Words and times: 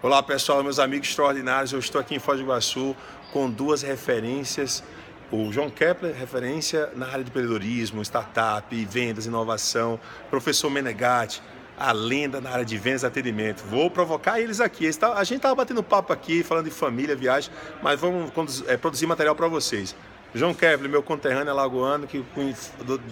Olá 0.00 0.22
pessoal, 0.22 0.62
meus 0.62 0.78
amigos 0.78 1.08
extraordinários, 1.08 1.72
eu 1.72 1.80
estou 1.80 2.00
aqui 2.00 2.14
em 2.14 2.20
Foz 2.20 2.38
do 2.38 2.44
Iguaçu 2.44 2.94
com 3.32 3.50
duas 3.50 3.82
referências. 3.82 4.80
O 5.28 5.50
João 5.50 5.68
Kepler, 5.68 6.14
referência 6.14 6.88
na 6.94 7.06
área 7.06 7.24
de 7.24 7.30
empreendedorismo, 7.30 8.00
startup, 8.02 8.72
vendas, 8.84 9.26
inovação. 9.26 9.98
Professor 10.30 10.70
Menegatti, 10.70 11.42
a 11.76 11.90
lenda 11.90 12.40
na 12.40 12.50
área 12.50 12.64
de 12.64 12.78
vendas 12.78 13.02
e 13.02 13.06
atendimento. 13.06 13.64
Vou 13.64 13.90
provocar 13.90 14.38
eles 14.38 14.60
aqui. 14.60 14.86
A 14.86 15.24
gente 15.24 15.38
estava 15.38 15.56
batendo 15.56 15.82
papo 15.82 16.12
aqui, 16.12 16.44
falando 16.44 16.66
de 16.66 16.70
família, 16.70 17.16
viagem, 17.16 17.52
mas 17.82 17.98
vamos 17.98 18.62
é, 18.68 18.76
produzir 18.76 19.06
material 19.06 19.34
para 19.34 19.48
vocês. 19.48 19.96
João 20.34 20.52
Kevler, 20.52 20.90
meu 20.90 21.02
conterrâneo 21.02 21.52
alagoano, 21.52 22.06
que 22.06 22.24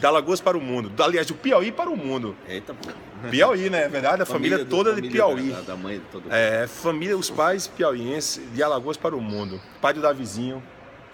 da 0.01 0.11
Lagoas 0.11 0.41
para 0.41 0.57
o 0.57 0.61
mundo. 0.61 0.93
Aliás, 1.03 1.27
do 1.27 1.35
Piauí 1.35 1.73
para 1.73 1.91
o 1.91 1.97
mundo. 1.97 2.37
Eita, 2.47 2.75
pô. 2.75 2.91
Piauí, 3.31 3.71
né? 3.71 3.85
É 3.85 3.89
verdade? 3.89 4.23
A 4.23 4.27
família, 4.27 4.59
família 4.59 4.77
toda 4.77 4.91
família 4.91 5.11
de 5.11 5.17
Piauí. 5.17 5.51
Da, 5.51 5.61
da 5.61 5.77
mãe 5.77 5.99
de 5.99 6.05
todo 6.13 6.23
mundo. 6.25 6.33
É, 6.33 6.67
família, 6.67 7.17
os 7.17 7.31
pais 7.31 7.67
piauienses 7.67 8.43
de 8.53 8.63
Alagoas 8.63 8.97
para 8.97 9.17
o 9.17 9.21
mundo. 9.21 9.61
Pai 9.81 9.95
do 9.95 10.01
Davizinho, 10.01 10.63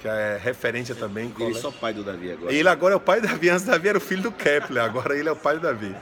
que 0.03 0.09
é 0.09 0.37
referência 0.43 0.97
também. 0.97 1.33
Ele 1.39 1.53
é 1.53 1.55
só 1.55 1.71
pai 1.71 1.95
do 1.95 2.03
Davi 2.03 2.33
agora. 2.33 2.53
Ele 2.53 2.69
agora 2.69 2.95
é 2.95 2.97
o 2.97 3.01
pai 3.01 3.21
do 3.21 3.29
Davi. 3.29 3.49
Antes 3.49 3.65
Davi 3.65 3.89
era 3.89 3.99
o 3.99 4.01
filho 4.01 4.23
do 4.23 4.33
Kepler, 4.33 4.83
agora 4.83 5.17
ele 5.17 5.29
é 5.29 5.33
o 5.33 5.37
pai 5.37 5.55
do 5.55 5.61
Davi. 5.61 5.95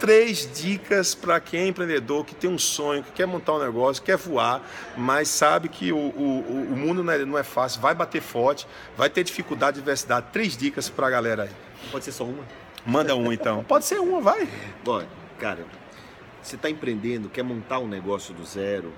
Três 0.00 0.48
dicas 0.54 1.14
para 1.14 1.38
quem 1.38 1.60
é 1.60 1.66
empreendedor, 1.66 2.24
que 2.24 2.34
tem 2.34 2.48
um 2.48 2.58
sonho, 2.58 3.02
que 3.02 3.12
quer 3.12 3.26
montar 3.26 3.52
um 3.52 3.58
negócio, 3.58 4.02
quer 4.02 4.16
voar, 4.16 4.62
mas 4.96 5.28
sabe 5.28 5.68
que 5.68 5.92
o, 5.92 5.98
o, 5.98 6.68
o 6.72 6.76
mundo 6.76 7.04
não 7.04 7.12
é, 7.12 7.18
não 7.26 7.36
é 7.36 7.42
fácil, 7.42 7.80
vai 7.80 7.94
bater 7.94 8.22
forte, 8.22 8.66
vai 8.96 9.10
ter 9.10 9.22
dificuldade, 9.22 9.76
diversidade. 9.76 10.28
Três 10.32 10.56
dicas 10.56 10.88
para 10.88 11.08
a 11.08 11.10
galera 11.10 11.42
aí. 11.42 11.50
Pode 11.90 12.06
ser 12.06 12.12
só 12.12 12.24
uma? 12.24 12.44
Manda 12.86 13.14
um 13.14 13.30
então. 13.30 13.62
Pode 13.68 13.84
ser 13.84 14.00
uma, 14.00 14.20
vai. 14.20 14.48
Bom, 14.82 15.02
cara, 15.38 15.66
você 16.42 16.56
está 16.56 16.70
empreendendo, 16.70 17.28
quer 17.28 17.42
montar 17.42 17.80
um 17.80 17.88
negócio 17.88 18.32
do 18.32 18.46
zero, 18.46 18.94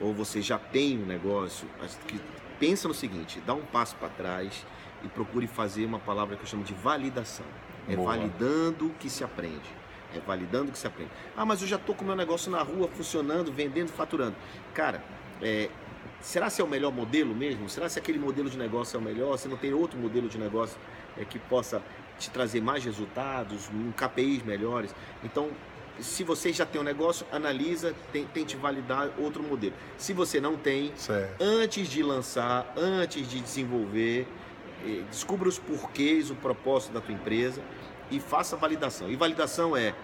ou 0.00 0.14
você 0.14 0.40
já 0.40 0.58
tem 0.58 0.96
um 0.98 1.04
negócio, 1.04 1.68
que 2.06 2.18
pensa 2.58 2.88
no 2.88 2.94
seguinte, 2.94 3.40
dá 3.46 3.54
um 3.54 3.62
passo 3.62 3.96
para 3.96 4.08
trás 4.08 4.64
e 5.02 5.08
procure 5.08 5.46
fazer 5.46 5.84
uma 5.84 5.98
palavra 5.98 6.36
que 6.36 6.42
eu 6.42 6.46
chamo 6.46 6.64
de 6.64 6.74
validação. 6.74 7.46
É 7.88 7.96
Boa. 7.96 8.14
validando 8.14 8.90
que 8.98 9.08
se 9.08 9.24
aprende. 9.24 9.78
É 10.14 10.20
validando 10.20 10.72
que 10.72 10.78
se 10.78 10.86
aprende. 10.86 11.10
Ah, 11.36 11.44
mas 11.44 11.60
eu 11.62 11.68
já 11.68 11.76
estou 11.76 11.94
com 11.94 12.02
o 12.02 12.06
meu 12.06 12.16
negócio 12.16 12.50
na 12.50 12.62
rua, 12.62 12.88
funcionando, 12.88 13.52
vendendo, 13.52 13.90
faturando. 13.90 14.34
Cara, 14.74 15.02
é, 15.40 15.68
será 16.20 16.50
se 16.50 16.60
é 16.60 16.64
o 16.64 16.68
melhor 16.68 16.92
modelo 16.92 17.34
mesmo? 17.34 17.68
Será 17.68 17.88
se 17.88 17.98
aquele 17.98 18.18
modelo 18.18 18.48
de 18.50 18.58
negócio 18.58 18.96
é 18.96 19.00
o 19.00 19.02
melhor? 19.02 19.36
Se 19.36 19.48
não 19.48 19.56
tem 19.56 19.72
outro 19.72 19.98
modelo 19.98 20.28
de 20.28 20.38
negócio 20.38 20.78
é, 21.16 21.24
que 21.24 21.38
possa 21.38 21.82
te 22.18 22.30
trazer 22.30 22.60
mais 22.60 22.84
resultados, 22.84 23.68
um 23.68 23.92
KPIs 23.92 24.42
melhores? 24.42 24.94
Então, 25.22 25.50
se 26.00 26.24
você 26.24 26.52
já 26.52 26.64
tem 26.64 26.80
um 26.80 26.84
negócio, 26.84 27.26
analisa, 27.32 27.94
tente 28.32 28.56
validar 28.56 29.10
outro 29.18 29.42
modelo. 29.42 29.74
Se 29.96 30.12
você 30.12 30.40
não 30.40 30.56
tem, 30.56 30.92
certo. 30.96 31.40
antes 31.40 31.88
de 31.88 32.02
lançar, 32.02 32.72
antes 32.76 33.28
de 33.28 33.40
desenvolver, 33.40 34.26
eh, 34.84 35.02
descubra 35.10 35.48
os 35.48 35.58
porquês, 35.58 36.30
o 36.30 36.34
propósito 36.34 36.92
da 36.92 37.00
tua 37.00 37.14
empresa 37.14 37.62
e 38.10 38.20
faça 38.20 38.56
validação. 38.56 39.10
E 39.10 39.16
validação 39.16 39.76
é 39.76 39.94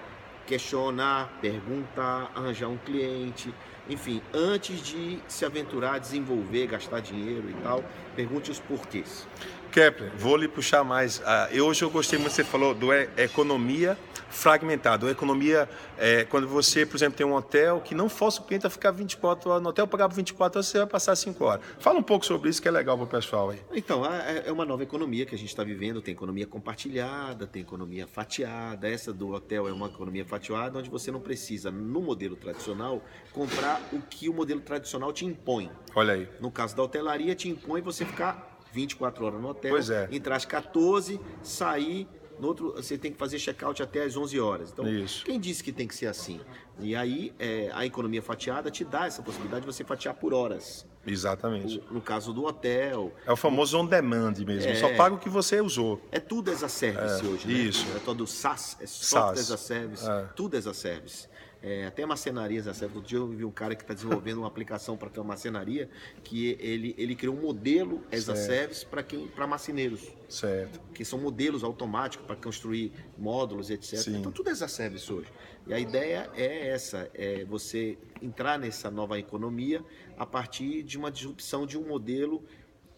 questionar, 0.46 1.38
perguntar, 1.40 2.30
arranjar 2.34 2.68
um 2.68 2.76
cliente, 2.76 3.54
enfim, 3.88 4.22
antes 4.32 4.80
de 4.80 5.18
se 5.28 5.44
aventurar, 5.44 5.98
desenvolver, 5.98 6.66
gastar 6.66 7.00
dinheiro 7.00 7.50
e 7.50 7.54
tal, 7.62 7.84
pergunte 8.16 8.50
os 8.50 8.58
porquês. 8.58 9.26
Kepler, 9.70 10.12
vou 10.16 10.36
lhe 10.36 10.46
puxar 10.46 10.84
mais. 10.84 11.18
Uh, 11.18 11.62
hoje 11.62 11.84
eu 11.84 11.90
gostei 11.90 12.18
muito, 12.18 12.32
você 12.32 12.44
falou 12.44 12.74
do 12.74 12.92
economia 12.92 13.98
fragmentada. 14.34 15.08
economia, 15.10 15.68
é, 15.96 16.24
quando 16.24 16.46
você, 16.48 16.84
por 16.84 16.96
exemplo, 16.96 17.16
tem 17.16 17.26
um 17.26 17.34
hotel 17.34 17.80
que 17.80 17.94
não 17.94 18.08
força 18.08 18.40
o 18.40 18.44
cliente 18.44 18.66
a 18.66 18.70
ficar 18.70 18.90
24 18.90 19.48
horas 19.48 19.62
no 19.62 19.68
hotel, 19.70 19.86
pagar 19.86 20.08
24 20.08 20.58
horas, 20.58 20.66
você 20.66 20.78
vai 20.78 20.86
passar 20.86 21.16
5 21.16 21.44
horas. 21.44 21.64
Fala 21.78 21.98
um 21.98 22.02
pouco 22.02 22.26
sobre 22.26 22.50
isso 22.50 22.60
que 22.60 22.68
é 22.68 22.70
legal 22.70 22.96
para 22.96 23.04
o 23.04 23.08
pessoal 23.08 23.50
aí. 23.50 23.60
Então, 23.72 24.04
é, 24.04 24.44
é 24.46 24.52
uma 24.52 24.64
nova 24.64 24.82
economia 24.82 25.24
que 25.24 25.34
a 25.34 25.38
gente 25.38 25.48
está 25.48 25.62
vivendo. 25.62 26.02
Tem 26.02 26.12
economia 26.12 26.46
compartilhada, 26.46 27.46
tem 27.46 27.62
economia 27.62 28.06
fatiada. 28.06 28.88
Essa 28.88 29.12
do 29.12 29.32
hotel 29.32 29.68
é 29.68 29.72
uma 29.72 29.86
economia 29.86 30.24
fatiada, 30.24 30.78
onde 30.78 30.90
você 30.90 31.10
não 31.10 31.20
precisa, 31.20 31.70
no 31.70 32.00
modelo 32.00 32.36
tradicional, 32.36 33.02
comprar 33.32 33.73
o 33.92 34.00
que 34.00 34.28
o 34.28 34.34
modelo 34.34 34.60
tradicional 34.60 35.12
te 35.12 35.24
impõe. 35.24 35.70
Olha 35.94 36.14
aí. 36.14 36.28
No 36.40 36.50
caso 36.50 36.76
da 36.76 36.82
hotelaria, 36.82 37.34
te 37.34 37.48
impõe 37.48 37.80
você 37.80 38.04
ficar 38.04 38.58
24 38.72 39.24
horas 39.24 39.40
no 39.40 39.48
hotel, 39.48 39.70
pois 39.70 39.90
é. 39.90 40.08
entrar 40.10 40.36
às 40.36 40.44
14, 40.44 41.20
sair 41.42 42.08
no 42.38 42.48
outro, 42.48 42.72
você 42.72 42.98
tem 42.98 43.12
que 43.12 43.18
fazer 43.18 43.38
check-out 43.38 43.82
até 43.82 44.02
às 44.02 44.16
11 44.16 44.40
horas. 44.40 44.70
Então, 44.72 44.88
Isso. 44.88 45.24
quem 45.24 45.38
disse 45.38 45.62
que 45.62 45.72
tem 45.72 45.86
que 45.86 45.94
ser 45.94 46.06
assim? 46.06 46.40
E 46.80 46.96
aí, 46.96 47.32
é, 47.38 47.70
a 47.72 47.86
economia 47.86 48.20
fatiada 48.20 48.70
te 48.70 48.84
dá 48.84 49.06
essa 49.06 49.22
possibilidade 49.22 49.64
de 49.64 49.72
você 49.72 49.84
fatiar 49.84 50.14
por 50.14 50.34
horas. 50.34 50.86
Exatamente. 51.06 51.82
O, 51.90 51.94
no 51.94 52.00
caso 52.00 52.32
do 52.32 52.44
hotel. 52.44 53.12
É 53.26 53.32
o 53.32 53.36
famoso 53.36 53.78
on 53.78 53.86
demand 53.86 54.34
mesmo. 54.44 54.70
É, 54.70 54.74
Só 54.74 54.94
paga 54.96 55.14
o 55.14 55.18
que 55.18 55.28
você 55.28 55.60
usou. 55.60 56.00
É 56.10 56.18
tudo 56.18 56.50
as 56.50 56.62
a 56.62 56.68
service 56.68 57.24
é, 57.24 57.28
hoje, 57.28 57.46
né? 57.46 57.54
Isso. 57.54 57.86
É 57.94 57.98
todo 58.00 58.26
SaaS, 58.26 58.76
é 58.80 58.86
software 58.86 59.40
as 59.40 59.50
a 59.50 59.56
service, 59.56 60.08
é. 60.08 60.28
tudo 60.34 60.56
as 60.56 60.66
a 60.66 60.74
service. 60.74 61.28
É, 61.66 61.86
até 61.86 62.04
marcenarias, 62.04 62.66
né? 62.66 62.72
Outro 62.82 63.00
dia 63.00 63.16
eu 63.16 63.26
vi 63.26 63.42
um 63.42 63.50
cara 63.50 63.74
que 63.74 63.82
está 63.82 63.94
desenvolvendo 63.94 64.36
uma 64.36 64.46
aplicação 64.46 64.98
para 64.98 65.08
ter 65.08 65.18
uma 65.18 65.28
marcenaria 65.28 65.88
que 66.22 66.58
ele, 66.60 66.94
ele 66.98 67.16
criou 67.16 67.34
um 67.34 67.40
modelo 67.40 68.02
as 68.12 68.28
a 68.28 68.36
service 68.36 68.84
para 68.84 69.02
quem 69.02 69.26
para 69.28 69.46
marceneiros. 69.46 70.06
Certo. 70.28 70.78
Que 70.92 71.06
são 71.06 71.18
modelos 71.18 71.64
automáticos 71.64 72.26
para 72.26 72.36
construir 72.36 72.92
módulos, 73.16 73.70
etc. 73.70 73.98
Sim. 73.98 74.18
Então 74.18 74.30
tudo 74.30 74.50
é 74.50 74.52
as 74.52 74.60
a 74.60 74.68
service 74.68 75.10
hoje. 75.10 75.32
E 75.66 75.72
a 75.72 75.78
ideia 75.78 76.30
é 76.34 76.68
essa, 76.68 77.10
é 77.14 77.46
você 77.46 77.96
entrar 78.20 78.58
nessa 78.58 78.90
nova 78.90 79.18
economia 79.18 79.82
a 80.18 80.26
partir 80.26 80.82
de 80.82 80.98
uma 80.98 81.10
disrupção 81.10 81.64
de 81.64 81.78
um 81.78 81.88
modelo 81.88 82.44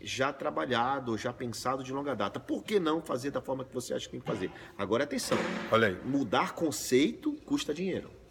já 0.00 0.32
trabalhado, 0.32 1.16
já 1.16 1.32
pensado 1.32 1.84
de 1.84 1.92
longa 1.92 2.16
data. 2.16 2.40
Por 2.40 2.64
que 2.64 2.80
não 2.80 3.00
fazer 3.00 3.30
da 3.30 3.40
forma 3.40 3.64
que 3.64 3.72
você 3.72 3.94
acha 3.94 4.06
que 4.06 4.10
tem 4.10 4.20
que 4.20 4.26
fazer? 4.26 4.50
Agora 4.76 5.04
atenção. 5.04 5.38
Olha 5.70 5.86
aí. 5.86 5.98
Mudar 6.04 6.52
conceito 6.52 7.32
custa 7.44 7.72
dinheiro. 7.72 8.25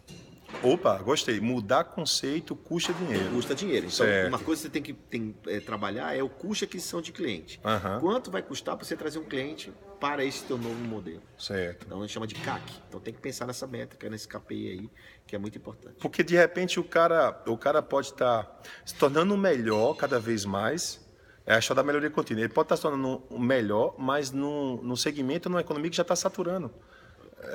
Opa, 0.62 0.98
gostei. 0.98 1.40
Mudar 1.40 1.84
conceito 1.84 2.54
custa 2.56 2.92
dinheiro. 2.92 3.30
Custa 3.30 3.54
dinheiro. 3.54 3.86
Então, 3.86 4.06
certo. 4.06 4.28
uma 4.28 4.38
coisa 4.38 4.62
que 4.62 4.66
você 4.68 4.72
tem 4.72 4.82
que 4.82 4.92
tem, 4.92 5.34
é, 5.46 5.60
trabalhar 5.60 6.16
é 6.16 6.22
o 6.22 6.28
custo 6.28 6.60
de 6.60 6.64
aquisição 6.64 7.00
de 7.00 7.12
cliente. 7.12 7.60
Uhum. 7.64 8.00
Quanto 8.00 8.30
vai 8.30 8.42
custar 8.42 8.76
para 8.76 8.84
você 8.84 8.96
trazer 8.96 9.18
um 9.18 9.24
cliente 9.24 9.72
para 10.00 10.24
esse 10.24 10.44
teu 10.44 10.58
novo 10.58 10.74
modelo? 10.74 11.22
Certo. 11.38 11.86
Então, 11.86 11.98
a 11.98 12.00
gente 12.02 12.12
chama 12.12 12.26
de 12.26 12.34
CAC. 12.34 12.62
Então, 12.88 13.00
tem 13.00 13.12
que 13.12 13.20
pensar 13.20 13.46
nessa 13.46 13.66
métrica, 13.66 14.08
nesse 14.08 14.26
KPI 14.28 14.70
aí, 14.70 14.90
que 15.26 15.36
é 15.36 15.38
muito 15.38 15.56
importante. 15.58 15.96
Porque, 16.00 16.22
de 16.22 16.36
repente, 16.36 16.80
o 16.80 16.84
cara, 16.84 17.42
o 17.46 17.56
cara 17.56 17.82
pode 17.82 18.08
estar 18.08 18.42
tá 18.42 18.62
se 18.84 18.94
tornando 18.94 19.36
melhor 19.36 19.94
cada 19.94 20.18
vez 20.18 20.44
mais, 20.44 21.04
é 21.46 21.54
a 21.54 21.74
da 21.74 21.82
melhoria 21.82 22.10
contínua. 22.10 22.42
Ele 22.42 22.52
pode 22.52 22.66
estar 22.66 22.74
tá 22.74 22.76
se 22.76 22.82
tornando 22.82 23.22
melhor, 23.38 23.94
mas 23.98 24.32
no, 24.32 24.82
no 24.82 24.96
segmento, 24.96 25.48
numa 25.48 25.60
economia 25.60 25.90
que 25.90 25.96
já 25.96 26.02
está 26.02 26.16
saturando 26.16 26.72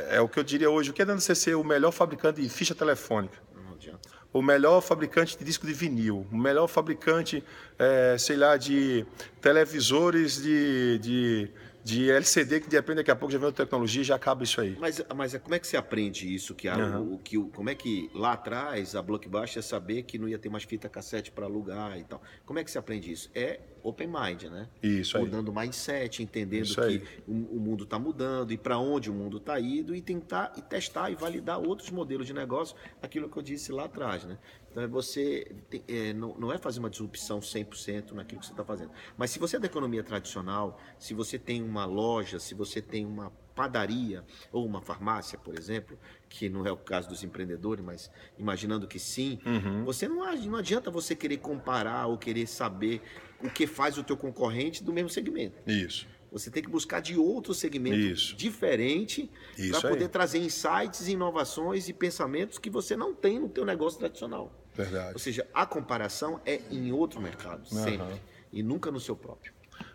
é 0.09 0.21
o 0.21 0.27
que 0.27 0.39
eu 0.39 0.43
diria 0.43 0.69
hoje. 0.69 0.91
O 0.91 0.93
que 0.93 1.01
adianta 1.01 1.21
você 1.21 1.35
ser 1.35 1.55
o 1.55 1.63
melhor 1.63 1.91
fabricante 1.91 2.41
de 2.41 2.49
ficha 2.49 2.75
telefônica? 2.75 3.37
Não 3.55 3.73
adianta. 3.73 4.09
O 4.33 4.41
melhor 4.41 4.81
fabricante 4.81 5.37
de 5.37 5.43
disco 5.43 5.67
de 5.67 5.73
vinil, 5.73 6.25
o 6.31 6.37
melhor 6.37 6.67
fabricante, 6.67 7.43
é, 7.77 8.15
sei 8.17 8.37
lá, 8.37 8.55
de 8.55 9.05
televisores 9.41 10.41
de, 10.41 10.99
de 10.99 11.51
de 11.83 12.11
LCD 12.11 12.59
que 12.61 12.69
depende 12.69 12.97
daqui 12.97 13.11
a 13.11 13.15
pouco 13.15 13.31
já 13.31 13.37
vem 13.37 13.47
outra 13.47 13.65
tecnologia 13.65 14.01
e 14.01 14.05
já 14.05 14.15
acaba 14.15 14.43
isso 14.43 14.61
aí. 14.61 14.77
Mas, 14.79 15.03
mas 15.15 15.37
como 15.37 15.55
é 15.55 15.59
que 15.59 15.67
você 15.67 15.77
aprende 15.77 16.33
isso? 16.33 16.53
Que, 16.53 16.67
a, 16.67 16.77
uhum. 16.77 17.13
o, 17.13 17.17
que 17.17 17.37
como 17.37 17.69
é 17.69 17.75
que 17.75 18.09
lá 18.13 18.33
atrás 18.33 18.95
a 18.95 19.01
Blockbuster 19.01 19.57
ia 19.57 19.61
saber 19.61 20.03
que 20.03 20.17
não 20.17 20.27
ia 20.27 20.37
ter 20.37 20.49
mais 20.49 20.63
fita 20.63 20.87
cassete 20.87 21.31
para 21.31 21.45
alugar 21.45 21.97
e 21.97 22.03
tal? 22.03 22.21
Como 22.45 22.59
é 22.59 22.63
que 22.63 22.71
você 22.71 22.77
aprende 22.77 23.11
isso? 23.11 23.29
É 23.33 23.59
open 23.83 24.07
mind, 24.07 24.43
né? 24.43 24.67
Isso 24.81 25.17
aí. 25.17 25.23
Mudando 25.23 25.51
mindset, 25.53 26.21
entendendo 26.21 26.65
isso 26.65 26.81
que 26.81 27.03
o, 27.27 27.31
o, 27.31 27.59
mundo 27.59 27.83
está 27.83 27.97
mudando 27.97 28.51
e 28.51 28.57
para 28.57 28.77
onde 28.77 29.09
o 29.09 29.13
mundo 29.13 29.37
está 29.37 29.59
indo 29.59 29.95
e 29.95 30.01
tentar 30.01 30.53
e 30.55 30.61
testar 30.61 31.09
e 31.09 31.15
validar 31.15 31.59
outros 31.59 31.89
modelos 31.89 32.27
de 32.27 32.33
negócio, 32.33 32.75
aquilo 33.01 33.29
que 33.29 33.37
eu 33.37 33.43
disse 33.43 33.71
lá 33.71 33.85
atrás, 33.85 34.23
né? 34.23 34.37
Então, 34.71 34.83
é 34.83 34.87
você 34.87 35.53
é, 35.87 36.13
não, 36.13 36.33
não, 36.37 36.51
é 36.51 36.57
fazer 36.57 36.79
uma 36.79 36.89
disrupção 36.89 37.39
100% 37.39 38.13
naquilo 38.13 38.39
que 38.39 38.47
você 38.47 38.53
está 38.53 38.63
fazendo. 38.63 38.91
Mas 39.17 39.31
se 39.31 39.37
você 39.37 39.57
é 39.57 39.59
da 39.59 39.65
economia 39.65 40.01
tradicional, 40.01 40.79
se 40.97 41.13
você 41.13 41.37
tem 41.37 41.61
uma 41.71 41.85
loja, 41.85 42.39
se 42.39 42.53
você 42.53 42.81
tem 42.81 43.05
uma 43.05 43.31
padaria 43.55 44.23
ou 44.51 44.65
uma 44.65 44.81
farmácia, 44.81 45.37
por 45.37 45.57
exemplo, 45.57 45.97
que 46.29 46.49
não 46.49 46.65
é 46.65 46.71
o 46.71 46.77
caso 46.77 47.07
dos 47.09 47.23
empreendedores, 47.23 47.83
mas 47.83 48.11
imaginando 48.37 48.87
que 48.87 48.99
sim, 48.99 49.39
uhum. 49.45 49.83
você 49.83 50.07
não, 50.07 50.23
não 50.45 50.57
adianta 50.57 50.91
você 50.91 51.15
querer 51.15 51.37
comparar 51.37 52.07
ou 52.07 52.17
querer 52.17 52.47
saber 52.47 53.01
o 53.41 53.49
que 53.49 53.65
faz 53.65 53.97
o 53.97 54.03
teu 54.03 54.17
concorrente 54.17 54.83
do 54.83 54.93
mesmo 54.93 55.09
segmento. 55.09 55.57
Isso. 55.65 56.07
Você 56.31 56.49
tem 56.49 56.63
que 56.63 56.69
buscar 56.69 57.01
de 57.01 57.17
outro 57.17 57.53
segmento 57.53 57.97
Isso. 57.97 58.35
diferente 58.37 59.29
para 59.69 59.89
poder 59.89 60.07
trazer 60.07 60.39
insights, 60.39 61.07
inovações 61.09 61.89
e 61.89 61.93
pensamentos 61.93 62.57
que 62.57 62.69
você 62.69 62.95
não 62.95 63.13
tem 63.13 63.37
no 63.37 63.49
teu 63.49 63.65
negócio 63.65 63.99
tradicional. 63.99 64.49
Verdade. 64.73 65.11
Ou 65.11 65.19
seja, 65.19 65.45
a 65.53 65.65
comparação 65.65 66.39
é 66.45 66.61
em 66.71 66.93
outro 66.93 67.19
mercado, 67.19 67.67
sempre. 67.67 68.21
E 68.51 68.63
nunca 68.63 68.89
no 68.89 68.99
seu 68.99 69.15
próprio. 69.15 69.53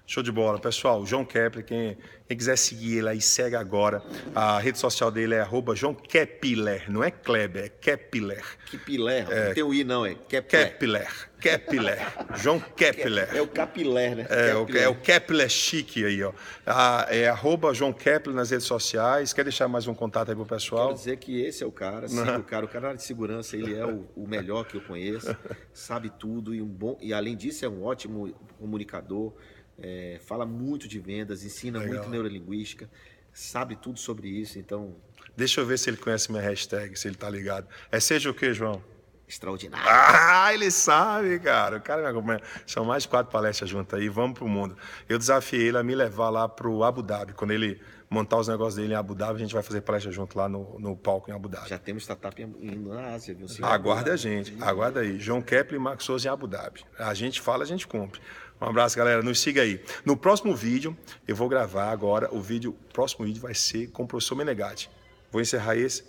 Show 0.09 0.23
de 0.23 0.31
bola. 0.31 0.57
Pessoal, 0.61 1.05
João 1.05 1.25
Kepler, 1.25 1.65
quem, 1.65 1.99
quem, 2.29 2.37
quiser 2.37 2.57
seguir 2.57 2.99
ele 2.99 3.09
aí, 3.09 3.21
segue 3.21 3.57
agora. 3.57 4.01
A 4.37 4.57
rede 4.61 4.79
social 4.79 5.11
dele 5.11 5.35
é 5.35 5.41
arroba 5.41 5.75
João 5.75 5.93
Kepler, 5.93 6.89
não 6.89 7.03
é 7.03 7.11
Kleber, 7.11 7.65
é 7.65 7.69
Kepler. 7.69 8.45
Kepler, 8.71 9.27
é, 9.29 9.47
não 9.49 9.55
tem 9.55 9.63
o 9.65 9.75
I 9.75 9.83
não, 9.83 10.07
é 10.07 10.15
Kepler. 10.15 10.71
Kepler, 10.71 11.29
Kepler, 11.41 11.99
João 12.37 12.61
Kepler. 12.61 13.35
É 13.35 13.43
o 13.43 13.49
Capiler, 13.49 14.15
né? 14.15 14.27
É, 14.31 14.55
Kepler. 14.55 14.83
é 14.85 14.89
o 14.89 14.95
Kepler 14.95 15.49
chique 15.49 16.05
aí, 16.05 16.23
ó. 16.23 16.33
Ah, 16.65 17.09
é 17.11 17.27
arroba 17.27 17.75
João 17.75 17.93
Kepler 17.93 18.35
nas 18.35 18.51
redes 18.51 18.67
sociais. 18.67 19.33
Quer 19.33 19.43
deixar 19.43 19.67
mais 19.67 19.89
um 19.89 19.95
contato 19.95 20.29
aí 20.29 20.37
pro 20.37 20.47
pessoal? 20.47 20.87
Quero 20.87 20.99
dizer 20.99 21.17
que 21.17 21.43
esse 21.43 21.65
é 21.65 21.67
o 21.67 21.73
cara, 21.73 22.07
sim, 22.07 22.21
o 22.21 22.45
cara, 22.45 22.65
o 22.65 22.69
cara 22.69 22.95
de 22.95 23.03
segurança, 23.03 23.57
ele 23.57 23.75
é 23.75 23.85
o, 23.85 24.07
o 24.15 24.29
melhor 24.29 24.67
que 24.67 24.77
eu 24.77 24.81
conheço, 24.83 25.37
sabe 25.75 26.11
tudo 26.11 26.55
e 26.55 26.63
um 26.63 26.69
bom, 26.69 26.97
e 27.01 27.13
além 27.13 27.37
disso 27.37 27.65
é 27.65 27.69
um 27.69 27.83
ótimo 27.83 28.33
comunicador 28.57 29.35
é, 29.79 30.19
fala 30.25 30.47
muito 30.47 30.89
de 30.89 30.99
vendas, 30.99 31.45
ensina 31.45 31.79
Legal. 31.79 31.97
muito 31.97 32.11
neurolinguística, 32.11 32.89
sabe 33.33 33.77
tudo 33.77 33.99
sobre 33.99 34.29
isso, 34.29 34.59
então... 34.59 34.97
Deixa 35.37 35.61
eu 35.61 35.67
ver 35.67 35.79
se 35.79 35.91
ele 35.91 35.99
conhece 35.99 36.31
minha 36.31 36.43
hashtag, 36.43 36.99
se 36.99 37.07
ele 37.09 37.17
tá 37.17 37.29
ligado. 37.29 37.69
É 37.93 38.01
seja 38.01 38.31
o 38.31 38.35
que, 38.35 38.55
João? 38.55 38.83
Extraordinário. 39.29 39.87
Ah, 39.89 40.55
ele 40.55 40.71
sabe, 40.71 41.41
cara. 41.41 41.79
O 41.79 41.81
cara 41.81 42.01
me 42.01 42.09
acompanha. 42.09 42.41
São 42.65 42.85
mais 42.85 43.03
de 43.03 43.09
quatro 43.09 43.33
palestras 43.33 43.69
juntas 43.69 43.99
aí, 43.99 44.09
vamos 44.09 44.39
pro 44.39 44.49
mundo. 44.49 44.77
Eu 45.09 45.19
desafiei 45.19 45.69
ele 45.69 45.79
a 45.79 45.83
me 45.83 45.95
levar 45.95 46.31
lá 46.31 46.49
pro 46.49 46.85
Abu 46.85 47.03
Dhabi. 47.03 47.33
Quando 47.33 47.51
ele 47.51 47.81
montar 48.09 48.39
os 48.39 48.49
negócios 48.49 48.77
dele 48.77 48.93
em 48.93 48.97
Abu 48.97 49.15
Dhabi, 49.15 49.37
a 49.37 49.39
gente 49.39 49.55
vai 49.55 49.63
fazer 49.63 49.81
palestra 49.81 50.13
junto 50.13 50.37
lá 50.39 50.49
no, 50.49 50.79
no 50.79 50.97
palco 50.97 51.31
em 51.31 51.35
Abu 51.35 51.49
Dhabi. 51.49 51.69
Já 51.69 51.79
temos 51.79 52.03
startup 52.03 52.41
indo 52.41 52.95
na 52.95 53.15
Ásia, 53.15 53.35
viu? 53.35 53.49
Senhor? 53.49 53.69
Aguarda 53.69 54.13
a 54.13 54.17
gente, 54.17 54.57
aguarda 54.61 55.01
aí. 55.01 55.19
João 55.19 55.43
Kepler 55.43 55.81
e 55.81 55.83
Max 55.83 56.05
Souza 56.05 56.29
em 56.29 56.31
Abu 56.31 56.47
Dhabi. 56.47 56.85
A 56.99 57.15
gente 57.15 57.41
fala, 57.41 57.65
a 57.65 57.67
gente 57.67 57.87
cumpre. 57.87 58.21
Um 58.61 58.67
abraço, 58.67 58.97
galera. 58.97 59.23
Nos 59.23 59.39
siga 59.39 59.63
aí. 59.63 59.83
No 60.05 60.17
próximo 60.17 60.55
vídeo, 60.55 60.97
eu 61.29 61.37
vou 61.37 61.49
gravar 61.49 61.91
agora. 61.91 62.35
O 62.35 62.41
vídeo, 62.41 62.71
o 62.71 62.93
próximo 62.93 63.27
vídeo 63.27 63.43
vai 63.43 63.55
ser 63.55 63.89
com 63.89 64.05
o 64.05 64.07
professor 64.07 64.35
Menegatti. 64.35 64.89
Vou 65.31 65.43
encerrar 65.43 65.77
esse. 65.77 66.05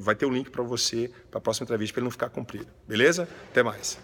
Vai 0.00 0.14
ter 0.14 0.26
o 0.26 0.28
um 0.28 0.32
link 0.32 0.50
para 0.50 0.62
você 0.62 1.10
para 1.30 1.38
a 1.38 1.40
próxima 1.40 1.64
entrevista, 1.64 1.94
para 1.94 2.00
ele 2.00 2.04
não 2.04 2.10
ficar 2.10 2.30
comprido. 2.30 2.66
Beleza? 2.86 3.28
Até 3.50 3.62
mais. 3.62 3.98